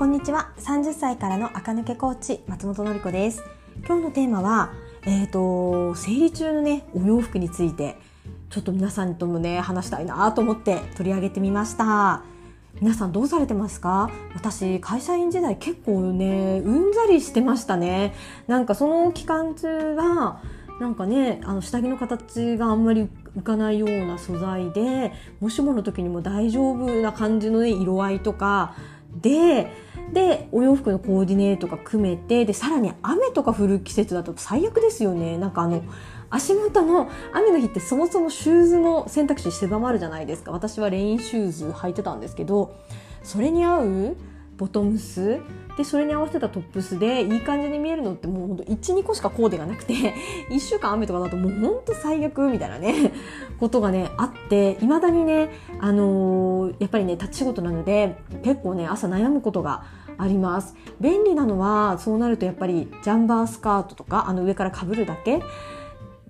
[0.00, 0.50] こんにちは。
[0.56, 3.44] 30歳からの赤抜けコーチ松本のり子です。
[3.86, 4.72] 今日のテーマは
[5.04, 7.98] えっ、ー、と生理中のねお洋服について
[8.48, 12.22] ちょっと皆さんともね話したいなと思って取り上げてみました。
[12.80, 14.10] 皆さんどうされてますか？
[14.34, 18.14] 私会社員時代結構ねうんざりしてましたね。
[18.46, 20.40] なんかその期間中は
[20.80, 28.74] なんかねあの下着の形があんまり浮かないような素材でもしもの時にも大丈夫な感じの、ね、色合いとか
[29.20, 35.38] ででお洋服のコーディネートが組めてでさらに雨とか降る季節だと最悪ですよね。
[35.38, 35.82] なんかあの
[36.30, 40.52] 足元の雨の日ってそもそもシューズの選択肢狭まるじゃないですか。
[40.52, 42.74] 私はレインシューズ履いてたんですけど
[43.22, 44.16] それに合う
[44.60, 45.40] ボトムス
[45.78, 49.94] でそれに合わせたトップスでいい感じに見えるのってもうほんと12個しかコーデがなくて
[50.50, 53.12] 1週間雨とかだともうほんと最悪みたいなね
[53.58, 59.84] ことがねあっていまだにねあのー、やっぱりね立ち仕事なので結構ね朝悩むことが
[60.20, 65.42] あります便利なのはそうなるとやっぱりジャンバースカートとかあの上からかぶるだけ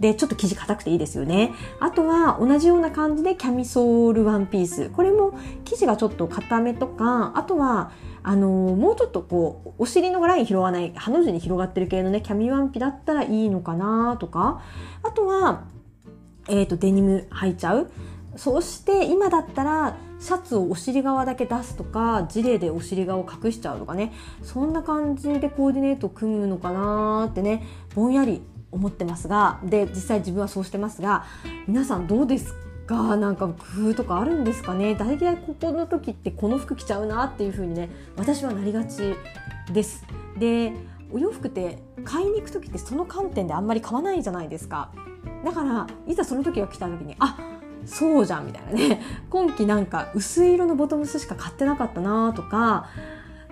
[0.00, 1.52] で、ちょっと生地硬くていいですよね。
[1.80, 4.90] あとは同じような感じでキャミソールワンピース。
[4.90, 7.90] これも生地がちょっと硬めとか、あとは
[8.22, 14.62] あのもうちょっとこうお尻のライン拾わないハの字に広がってる系のねキャミワンピだったらいいのかなとか
[15.02, 15.64] あとは、
[16.48, 17.90] えーと、デニム履いちゃう
[18.36, 24.12] そして今だったらシャツをお尻側だけ出すとかジレでお尻側を隠しちゃうとかね。
[24.42, 31.24] そんな感じでコーディネート組むのかなーってねぼんやり思ってますがで実際自分はそうしてますが
[31.66, 32.58] 皆さんどうですか？
[32.88, 34.94] がなんか工夫とかあるんですかね？
[34.94, 39.14] 大体ここの時ってこの服着ちゃうなっていう風にね私はなりがち
[39.70, 40.06] です。
[40.38, 40.72] で
[41.12, 44.90] お洋服って買いに行く時ってその観点であんまり買わないじゃないですか。
[45.44, 47.36] だからいざその時が来た時にあ
[47.88, 49.00] そうじゃんみたいなね。
[49.30, 52.86] 今季なんか薄い色のボトムスしか買ってなかったなとか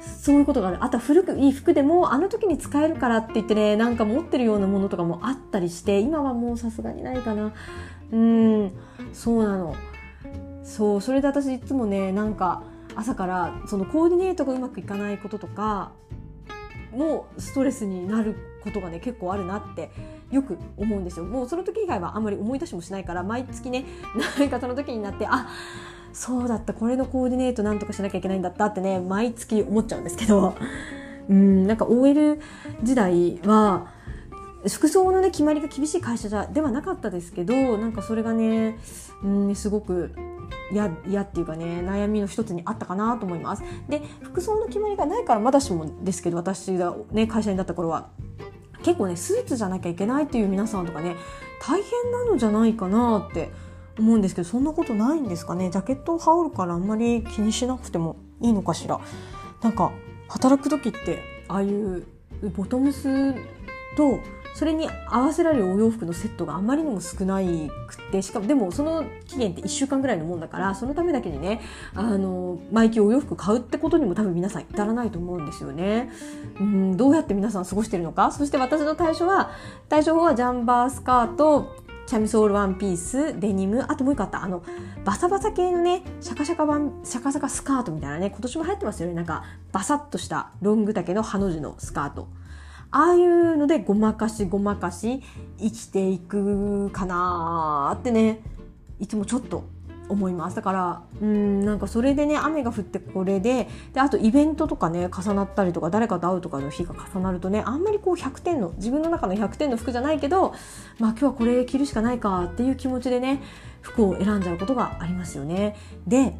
[0.00, 0.78] そういうことがある。
[0.80, 7.52] あとは古くいい服でもあの時に使えるからって言ってねなんか持ってるようなものとかもあったりして今はもうさすがにないかな。
[8.12, 8.72] うん
[9.12, 9.74] そうなの。
[10.62, 12.62] そうそれで私いつもねなんか
[12.94, 15.92] 朝からそのコーディネートがうまくいかないこととか
[16.92, 18.34] もストレスになる
[18.64, 19.90] ことがね結構あるなって
[20.30, 21.24] よく思うんですよ。
[21.24, 23.84] もうその時以外はあんまり思い出しもしないから毎月ね
[24.38, 25.48] なんかその時になってあ
[26.12, 26.72] そうだった。
[26.72, 30.54] これのコーディネートなんとかしなきゃいけないんだったってね毎月思っちゃうんですけど。
[31.28, 32.38] うんなんか OL
[32.84, 33.88] 時代は
[34.68, 38.78] 服装のね決まりが厳しい会社じゃではなかったですけどなんかそれがね
[39.24, 40.14] うんすごく
[40.70, 40.86] 嫌
[41.22, 43.62] っていうかね悩みの一つにあったかなと思います。
[43.88, 48.08] で服装の決まりがないからまだしもですけど私がね会社になった頃は。
[48.86, 51.16] 結構ねスーツじゃなきゃいけないっていう皆さんとかね
[51.60, 53.50] 大変なのじゃないかなって
[53.98, 55.70] 思うんですけどそんなことないんですかね？
[55.70, 59.00] ジャケットを羽織るからあんまり気にしなくてもいいのかしら？
[59.60, 59.90] なんか
[60.28, 62.06] 働く時ってああいう
[62.54, 63.34] ボトムス
[63.96, 64.20] と
[64.56, 71.60] それに合わせられるお洋服のセットがあまりにも少なくてしかもでもその期限って1週間ぐらいのもんだからそのためだけにね
[71.94, 76.10] あの毎期お洋服買うってことにも多分皆さん至らないと思うんですよね。
[76.58, 78.32] うんどうやって皆さん過ごしてるのか？
[78.32, 79.50] そして私の対処は
[79.90, 84.62] 対処法はジャンバースカートチャミソールワンピース、デニム、あともう一個あった、あの、
[85.04, 89.14] バサバサ系のね、シャカシャカワン、シャカシャカスカートみたいなね、今年も流行ってますよね。
[89.14, 92.28] なんか、バサッとしたロング丈のハの字のスカート。
[92.90, 95.22] ああいうのでごまかしごまかし
[95.58, 98.40] 生きていくかなってね
[99.00, 99.64] いつもちょっと
[100.08, 110.54] 思いますだからうんなんかそれでね雨が降ってこれでであとイベントとかね重なったりとか誰かと会うとかの日が重なるとねあんまりこう100点の自分の中の100点の服じゃないけど
[110.98, 113.42] まあ今日はこれ着るしかないかっていう気持ちでね
[113.80, 115.76] 服を選んじゃうことがありますよね。
[116.06, 116.36] で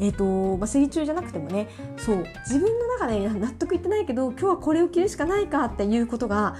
[0.00, 1.68] えーとまあ、水中じゃなくてもね
[1.98, 6.56] そう自分の中で納得いってないけど今日はこれを着るしかないかっていうことが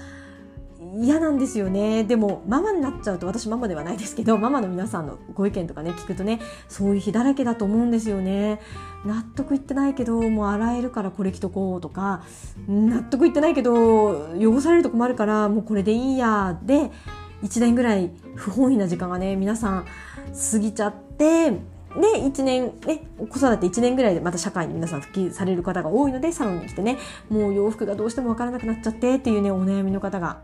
[0.99, 2.03] 嫌なんですよね。
[2.03, 8.59] でもママになっちゃうと私ママではないですけどママの皆さんのご意見とかね聞くとねそういう日だらけだと思うんですよね。
[9.05, 12.23] 納得いってないけどもう洗えるからこれ着とこうとか
[12.67, 16.91] 納得いってないけど汚されると困るからもうこれでいいやで
[17.43, 19.85] 1年ぐらい不本意な時間がね皆さん
[20.51, 21.53] 過ぎちゃって
[21.99, 26.97] で、一年、ね、子育て一年ぐらいでまた社会に皆さん復帰される方が多いので、サロンに来てね、
[27.29, 30.41] もう洋服がどうしてもわからなくなっちゃってっていうね、お悩みの方が、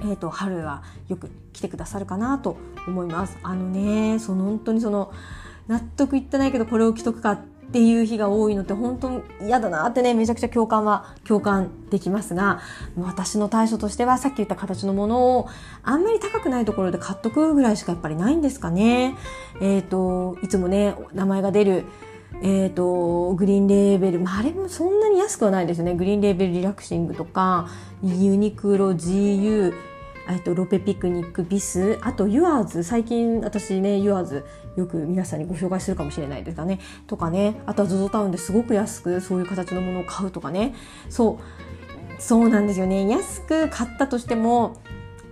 [0.00, 3.38] えっ、ー、と、春はよく来てくださるかなと思います。
[3.42, 5.12] あのね、その本当にその、
[5.68, 7.40] 納得いってないけどこれを着とくかっ
[7.72, 12.60] っていう日が多いのって本当嫌だなってねめちゃくちゃ共感は共感できますが
[12.98, 15.48] 私の対処としてはさっき言った形のものを
[15.82, 19.16] あんまり高くないところで買っとくぐらいしかやっぱりないんですかね。
[19.62, 21.86] えっ、ー、といつもね名前が出る
[22.42, 25.94] えっ、ー、と、グリーンレーベル、まあ、あれもそんなに安くはないですよね。
[25.94, 27.68] グリーンレーベルリラクシングとか、
[28.02, 29.72] ユニクロ、GU、
[30.28, 34.44] えっと、ロペピクニック、ビス、あと、ユアーズ、最近私ね、ユアーズ、
[34.76, 36.78] よく皆さんにご紹介するかもしれないですかね。
[37.06, 40.74] とかね、あとは ZOZO タウンですごく安くそういう形のものを買うとかね。
[41.08, 41.38] そ
[42.18, 43.08] う、そうなんですよね。
[43.08, 44.76] 安く買ったとしても、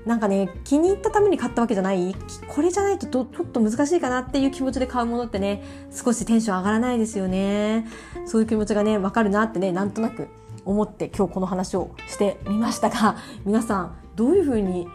[0.07, 2.17] なんかね気に入ったために買ったわけじゃない
[2.49, 5.63] これじゃないとちょっと難しいかなっていう気持ちで買うものってね
[5.93, 7.87] 少しテンション上がらないですよね
[8.27, 10.29] そういう気持ちがねわかるなってねなんとなく
[10.65, 14.87] 思って今日この話をしてみましたが皆さんどういうふうに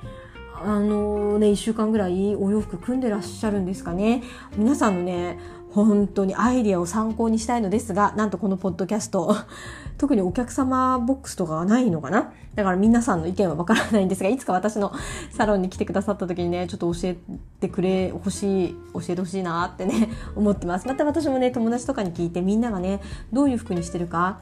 [0.64, 4.24] あのね1週間ぐらいお洋服組んでらっしゃるんですかね。
[4.58, 5.38] 皆さんのね
[5.72, 9.36] 本当にアイディアを参考にしたいのですがなんとこのポッドキャスト
[9.98, 12.32] 特にお客様ボックスとかがないのかな。
[12.56, 14.94] だから皆さんの意見はわからないんですがいつか私の
[15.32, 17.18] サロンに来てくださった時にねちょっと教え
[17.60, 20.88] てくれほしい教えてほしいなってね思ってます。
[20.88, 23.02] また私もね友達とかに聞いてみんながね
[23.34, 24.40] どういう服にしてるか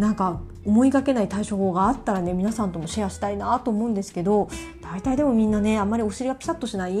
[0.00, 4.48] なんか思いがけない対処法があったらね皆さんともシェアしたいなと思うんですけど
[4.82, 6.98] 大体でもみんなねあんまりお尻がピタッとしない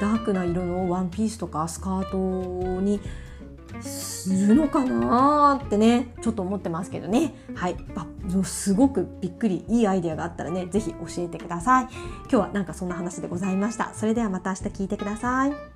[0.00, 3.00] ダークな色のワンピースとかスカートに
[3.80, 7.34] するのかなってねちょっと思ってますけどね。
[7.54, 7.76] はい。
[8.44, 11.88] すごくびっくりいいアイデアがあったらね是非教えてください。
[12.22, 13.92] 今日はなんかそんな話でございました。
[13.94, 15.73] それではまた明日聞いてください。